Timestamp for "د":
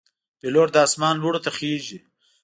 0.73-0.75